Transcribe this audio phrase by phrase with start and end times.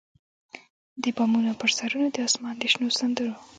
[1.01, 3.33] د بامونو پر سرونو د اسمان د شنو سندرو،